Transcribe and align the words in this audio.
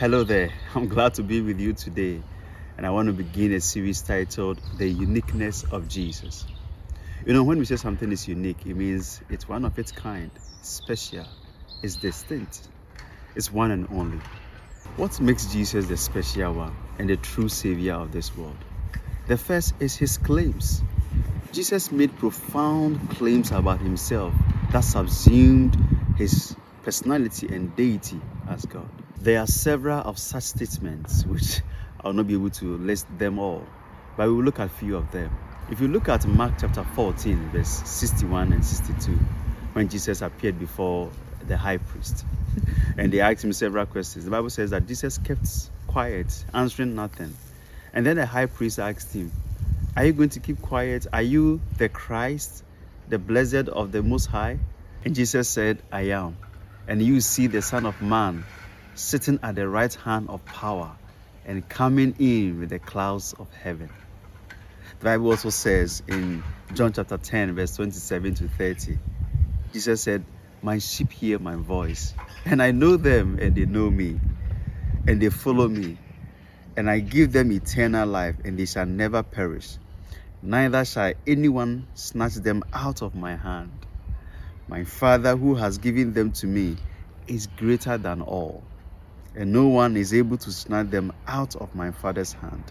Hello 0.00 0.24
there, 0.24 0.50
I'm 0.74 0.88
glad 0.88 1.12
to 1.16 1.22
be 1.22 1.42
with 1.42 1.60
you 1.60 1.74
today, 1.74 2.22
and 2.78 2.86
I 2.86 2.90
want 2.90 3.08
to 3.08 3.12
begin 3.12 3.52
a 3.52 3.60
series 3.60 4.00
titled 4.00 4.58
The 4.78 4.88
Uniqueness 4.88 5.64
of 5.64 5.88
Jesus. 5.88 6.46
You 7.26 7.34
know, 7.34 7.44
when 7.44 7.58
we 7.58 7.66
say 7.66 7.76
something 7.76 8.10
is 8.10 8.26
unique, 8.26 8.64
it 8.64 8.74
means 8.74 9.20
it's 9.28 9.46
one 9.46 9.66
of 9.66 9.78
its 9.78 9.92
kind, 9.92 10.30
special, 10.62 11.26
it's 11.82 11.96
distinct, 11.96 12.66
it's 13.34 13.52
one 13.52 13.72
and 13.72 13.88
only. 13.90 14.22
What 14.96 15.20
makes 15.20 15.52
Jesus 15.52 15.84
the 15.84 15.98
special 15.98 16.54
one 16.54 16.74
and 16.98 17.10
the 17.10 17.18
true 17.18 17.50
Savior 17.50 17.96
of 17.96 18.10
this 18.10 18.34
world? 18.34 18.56
The 19.28 19.36
first 19.36 19.74
is 19.80 19.96
his 19.96 20.16
claims. 20.16 20.82
Jesus 21.52 21.92
made 21.92 22.16
profound 22.16 23.10
claims 23.10 23.50
about 23.50 23.80
himself 23.82 24.32
that 24.72 24.80
subsumed 24.80 25.76
his 26.16 26.56
personality 26.84 27.54
and 27.54 27.76
deity 27.76 28.18
as 28.48 28.64
God. 28.64 28.88
There 29.22 29.38
are 29.38 29.46
several 29.46 29.98
of 29.98 30.18
such 30.18 30.44
statements 30.44 31.26
which 31.26 31.60
I'll 32.02 32.14
not 32.14 32.26
be 32.26 32.32
able 32.32 32.48
to 32.48 32.78
list 32.78 33.06
them 33.18 33.38
all, 33.38 33.66
but 34.16 34.26
we 34.26 34.34
will 34.34 34.44
look 34.44 34.58
at 34.58 34.68
a 34.68 34.70
few 34.70 34.96
of 34.96 35.12
them. 35.12 35.30
If 35.70 35.78
you 35.78 35.88
look 35.88 36.08
at 36.08 36.26
Mark 36.26 36.54
chapter 36.58 36.82
14, 36.82 37.50
verse 37.50 37.82
61 37.84 38.54
and 38.54 38.64
62, 38.64 39.12
when 39.74 39.90
Jesus 39.90 40.22
appeared 40.22 40.58
before 40.58 41.10
the 41.46 41.58
high 41.58 41.76
priest 41.76 42.24
and 42.96 43.12
they 43.12 43.20
asked 43.20 43.44
him 43.44 43.52
several 43.52 43.84
questions, 43.84 44.24
the 44.24 44.30
Bible 44.30 44.48
says 44.48 44.70
that 44.70 44.86
Jesus 44.86 45.18
kept 45.18 45.46
quiet, 45.86 46.42
answering 46.54 46.94
nothing. 46.94 47.36
And 47.92 48.06
then 48.06 48.16
the 48.16 48.24
high 48.24 48.46
priest 48.46 48.78
asked 48.78 49.12
him, 49.12 49.30
Are 49.96 50.06
you 50.06 50.14
going 50.14 50.30
to 50.30 50.40
keep 50.40 50.62
quiet? 50.62 51.06
Are 51.12 51.20
you 51.20 51.60
the 51.76 51.90
Christ, 51.90 52.64
the 53.10 53.18
blessed 53.18 53.68
of 53.68 53.92
the 53.92 54.02
Most 54.02 54.26
High? 54.26 54.60
And 55.04 55.14
Jesus 55.14 55.46
said, 55.46 55.82
I 55.92 56.08
am. 56.12 56.38
And 56.88 57.02
you 57.02 57.20
see 57.20 57.48
the 57.48 57.60
Son 57.60 57.84
of 57.84 58.00
Man 58.00 58.44
sitting 59.00 59.38
at 59.42 59.54
the 59.54 59.66
right 59.66 59.92
hand 59.94 60.28
of 60.28 60.44
power 60.44 60.92
and 61.46 61.66
coming 61.68 62.14
in 62.18 62.60
with 62.60 62.68
the 62.68 62.78
clouds 62.78 63.34
of 63.38 63.50
heaven. 63.54 63.88
The 64.98 65.04
Bible 65.04 65.30
also 65.30 65.48
says 65.50 66.02
in 66.06 66.42
John 66.74 66.92
chapter 66.92 67.16
10, 67.16 67.54
verse 67.54 67.76
27 67.76 68.34
to 68.36 68.48
30, 68.48 68.98
Jesus 69.72 70.02
said, 70.02 70.24
My 70.62 70.78
sheep 70.78 71.10
hear 71.10 71.38
my 71.38 71.56
voice, 71.56 72.12
and 72.44 72.62
I 72.62 72.72
know 72.72 72.96
them, 72.96 73.38
and 73.40 73.54
they 73.54 73.64
know 73.64 73.90
me, 73.90 74.20
and 75.08 75.20
they 75.20 75.30
follow 75.30 75.68
me, 75.68 75.96
and 76.76 76.90
I 76.90 77.00
give 77.00 77.32
them 77.32 77.50
eternal 77.50 78.06
life, 78.06 78.36
and 78.44 78.58
they 78.58 78.66
shall 78.66 78.86
never 78.86 79.22
perish, 79.22 79.78
neither 80.42 80.84
shall 80.84 81.14
anyone 81.26 81.86
snatch 81.94 82.34
them 82.34 82.62
out 82.72 83.00
of 83.00 83.14
my 83.14 83.36
hand. 83.36 83.72
My 84.68 84.84
Father, 84.84 85.36
who 85.36 85.54
has 85.54 85.78
given 85.78 86.12
them 86.12 86.32
to 86.32 86.46
me, 86.46 86.76
is 87.26 87.46
greater 87.46 87.96
than 87.96 88.20
all, 88.20 88.62
and 89.34 89.52
no 89.52 89.66
one 89.66 89.96
is 89.96 90.12
able 90.12 90.36
to 90.38 90.52
snatch 90.52 90.90
them 90.90 91.12
out 91.26 91.56
of 91.56 91.74
my 91.74 91.90
Father's 91.90 92.32
hand. 92.32 92.64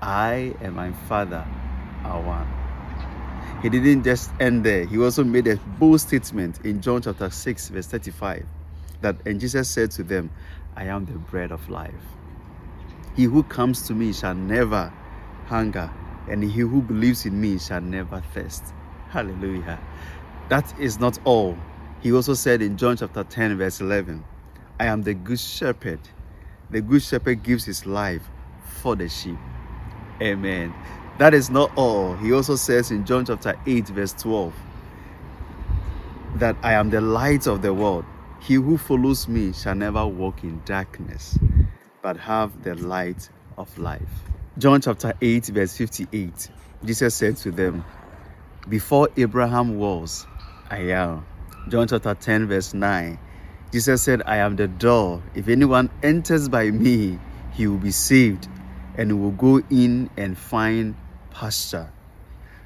I 0.00 0.54
and 0.60 0.74
my 0.74 0.92
Father 0.92 1.46
are 2.04 2.22
one. 2.22 3.62
He 3.62 3.68
didn't 3.68 4.04
just 4.04 4.30
end 4.40 4.64
there, 4.64 4.84
he 4.86 4.98
also 4.98 5.24
made 5.24 5.46
a 5.46 5.56
bold 5.78 6.00
statement 6.00 6.64
in 6.64 6.80
John 6.80 7.02
chapter 7.02 7.28
6, 7.28 7.68
verse 7.68 7.86
35 7.86 8.46
that, 9.00 9.16
and 9.26 9.40
Jesus 9.40 9.68
said 9.68 9.90
to 9.92 10.02
them, 10.02 10.30
I 10.76 10.84
am 10.84 11.04
the 11.04 11.12
bread 11.12 11.52
of 11.52 11.68
life. 11.68 11.94
He 13.16 13.24
who 13.24 13.42
comes 13.42 13.82
to 13.88 13.94
me 13.94 14.12
shall 14.12 14.34
never 14.34 14.92
hunger, 15.46 15.90
and 16.28 16.42
he 16.42 16.60
who 16.60 16.80
believes 16.82 17.26
in 17.26 17.40
me 17.40 17.58
shall 17.58 17.80
never 17.80 18.22
thirst. 18.32 18.64
Hallelujah. 19.08 19.80
That 20.48 20.78
is 20.78 21.00
not 21.00 21.18
all. 21.24 21.56
He 22.00 22.12
also 22.12 22.34
said 22.34 22.62
in 22.62 22.76
John 22.76 22.96
chapter 22.96 23.24
10, 23.24 23.58
verse 23.58 23.80
11, 23.80 24.24
I 24.80 24.86
am 24.86 25.02
the 25.02 25.12
good 25.12 25.38
shepherd. 25.38 26.00
The 26.70 26.80
good 26.80 27.02
shepherd 27.02 27.42
gives 27.42 27.66
his 27.66 27.84
life 27.84 28.22
for 28.80 28.96
the 28.96 29.10
sheep. 29.10 29.36
Amen. 30.22 30.72
That 31.18 31.34
is 31.34 31.50
not 31.50 31.70
all. 31.76 32.16
He 32.16 32.32
also 32.32 32.56
says 32.56 32.90
in 32.90 33.04
John 33.04 33.26
chapter 33.26 33.54
8, 33.66 33.88
verse 33.88 34.14
12, 34.14 34.54
that 36.36 36.56
I 36.62 36.72
am 36.72 36.88
the 36.88 37.02
light 37.02 37.46
of 37.46 37.60
the 37.60 37.74
world. 37.74 38.06
He 38.40 38.54
who 38.54 38.78
follows 38.78 39.28
me 39.28 39.52
shall 39.52 39.74
never 39.74 40.06
walk 40.06 40.44
in 40.44 40.62
darkness, 40.64 41.38
but 42.00 42.16
have 42.16 42.62
the 42.62 42.74
light 42.76 43.28
of 43.58 43.76
life. 43.76 44.08
John 44.56 44.80
chapter 44.80 45.12
8, 45.20 45.44
verse 45.48 45.76
58, 45.76 46.48
Jesus 46.86 47.14
said 47.14 47.36
to 47.36 47.50
them, 47.50 47.84
Before 48.70 49.10
Abraham 49.18 49.76
was, 49.76 50.26
I 50.70 50.78
am. 50.92 51.26
John 51.68 51.86
chapter 51.86 52.14
10, 52.14 52.46
verse 52.48 52.72
9, 52.72 53.18
Jesus 53.72 54.02
said, 54.02 54.22
I 54.26 54.38
am 54.38 54.56
the 54.56 54.66
door. 54.66 55.22
If 55.34 55.48
anyone 55.48 55.90
enters 56.02 56.48
by 56.48 56.70
me, 56.70 57.18
he 57.52 57.68
will 57.68 57.78
be 57.78 57.92
saved 57.92 58.48
and 58.96 59.20
will 59.22 59.30
go 59.30 59.62
in 59.70 60.10
and 60.16 60.36
find 60.36 60.96
pasture. 61.30 61.88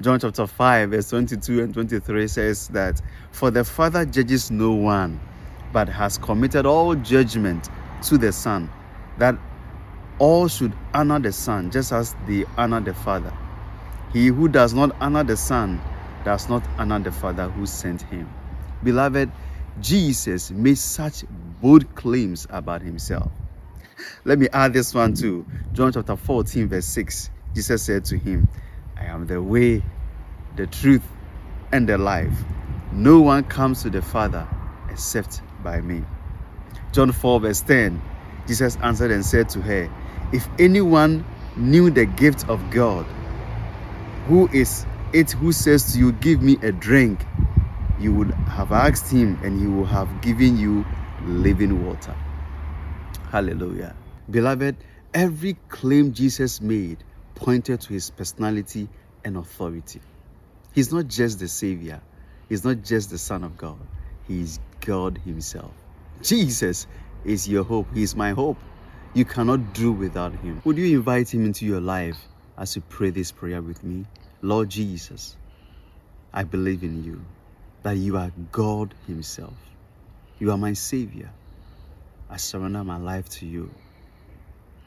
John 0.00 0.20
chapter 0.20 0.46
5, 0.46 0.90
verse 0.90 1.10
22 1.10 1.62
and 1.62 1.74
23 1.74 2.28
says 2.28 2.68
that, 2.68 3.00
For 3.30 3.50
the 3.50 3.62
Father 3.64 4.06
judges 4.06 4.50
no 4.50 4.72
one, 4.72 5.20
but 5.72 5.88
has 5.88 6.16
committed 6.16 6.64
all 6.64 6.94
judgment 6.94 7.68
to 8.04 8.16
the 8.16 8.32
Son, 8.32 8.70
that 9.18 9.36
all 10.18 10.48
should 10.48 10.72
honor 10.94 11.18
the 11.18 11.32
Son 11.32 11.70
just 11.70 11.92
as 11.92 12.14
they 12.26 12.44
honor 12.56 12.80
the 12.80 12.94
Father. 12.94 13.32
He 14.12 14.28
who 14.28 14.48
does 14.48 14.72
not 14.72 14.96
honor 15.00 15.24
the 15.24 15.36
Son 15.36 15.80
does 16.24 16.48
not 16.48 16.66
honor 16.78 16.98
the 16.98 17.12
Father 17.12 17.48
who 17.48 17.66
sent 17.66 18.02
him. 18.02 18.28
Beloved, 18.82 19.30
Jesus 19.80 20.50
made 20.50 20.78
such 20.78 21.24
bold 21.60 21.94
claims 21.94 22.46
about 22.50 22.82
himself. 22.82 23.30
Let 24.24 24.38
me 24.38 24.48
add 24.52 24.72
this 24.72 24.94
one 24.94 25.14
too. 25.14 25.46
John 25.72 25.92
chapter 25.92 26.16
14, 26.16 26.68
verse 26.68 26.86
6. 26.86 27.30
Jesus 27.54 27.82
said 27.82 28.04
to 28.06 28.18
him, 28.18 28.48
I 28.96 29.06
am 29.06 29.26
the 29.26 29.42
way, 29.42 29.82
the 30.56 30.66
truth, 30.66 31.04
and 31.72 31.88
the 31.88 31.98
life. 31.98 32.32
No 32.92 33.20
one 33.20 33.44
comes 33.44 33.82
to 33.82 33.90
the 33.90 34.02
Father 34.02 34.46
except 34.90 35.42
by 35.62 35.80
me. 35.80 36.02
John 36.92 37.12
4, 37.12 37.40
verse 37.40 37.60
10. 37.60 38.00
Jesus 38.46 38.76
answered 38.82 39.10
and 39.10 39.24
said 39.24 39.48
to 39.50 39.60
her, 39.60 39.90
If 40.32 40.48
anyone 40.58 41.24
knew 41.56 41.90
the 41.90 42.06
gift 42.06 42.48
of 42.48 42.70
God, 42.70 43.04
who 44.26 44.48
is 44.48 44.86
it 45.12 45.32
who 45.32 45.52
says 45.52 45.92
to 45.92 45.98
you, 45.98 46.12
Give 46.12 46.42
me 46.42 46.58
a 46.62 46.72
drink, 46.72 47.24
you 47.98 48.12
would 48.14 48.30
have 48.30 48.72
asked 48.72 49.10
him, 49.10 49.38
and 49.42 49.60
he 49.60 49.66
will 49.66 49.84
have 49.84 50.20
given 50.20 50.56
you 50.56 50.84
living 51.24 51.86
water. 51.86 52.14
Hallelujah. 53.30 53.94
Beloved, 54.30 54.76
every 55.14 55.54
claim 55.68 56.12
Jesus 56.12 56.60
made 56.60 56.98
pointed 57.34 57.80
to 57.82 57.92
his 57.92 58.10
personality 58.10 58.88
and 59.24 59.36
authority. 59.36 60.00
He's 60.72 60.92
not 60.92 61.08
just 61.08 61.38
the 61.38 61.48
Savior, 61.48 62.00
he's 62.48 62.64
not 62.64 62.82
just 62.82 63.10
the 63.10 63.18
Son 63.18 63.44
of 63.44 63.56
God, 63.56 63.78
he 64.26 64.40
is 64.40 64.58
God 64.80 65.18
Himself. 65.24 65.72
Jesus 66.22 66.86
is 67.24 67.48
your 67.48 67.64
hope, 67.64 67.86
He 67.92 68.02
is 68.02 68.14
my 68.14 68.30
hope. 68.30 68.56
You 69.14 69.24
cannot 69.24 69.74
do 69.74 69.92
without 69.92 70.34
Him. 70.36 70.62
Would 70.64 70.78
you 70.78 70.96
invite 70.96 71.32
Him 71.32 71.44
into 71.44 71.66
your 71.66 71.80
life 71.80 72.18
as 72.56 72.76
you 72.76 72.82
pray 72.88 73.10
this 73.10 73.32
prayer 73.32 73.60
with 73.60 73.82
me? 73.82 74.06
Lord 74.42 74.68
Jesus, 74.68 75.36
I 76.32 76.44
believe 76.44 76.82
in 76.82 77.04
you, 77.04 77.24
that 77.86 77.96
you 77.96 78.16
are 78.16 78.32
God 78.50 78.92
Himself. 79.06 79.54
You 80.40 80.50
are 80.50 80.58
my 80.58 80.72
Savior. 80.72 81.30
I 82.28 82.36
surrender 82.36 82.82
my 82.82 82.96
life 82.96 83.28
to 83.38 83.46
you. 83.46 83.70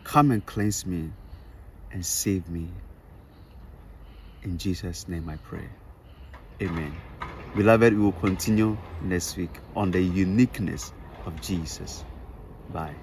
Come 0.03 0.31
and 0.31 0.45
cleanse 0.45 0.85
me 0.85 1.09
and 1.93 2.05
save 2.05 2.49
me. 2.49 2.67
In 4.43 4.57
Jesus' 4.57 5.07
name 5.07 5.29
I 5.29 5.37
pray. 5.37 5.69
Amen. 6.61 6.93
Beloved, 7.55 7.93
we 7.93 8.01
will 8.01 8.11
continue 8.11 8.77
next 9.01 9.37
week 9.37 9.61
on 9.77 9.91
the 9.91 10.01
uniqueness 10.01 10.91
of 11.25 11.39
Jesus. 11.39 12.03
Bye. 12.73 12.95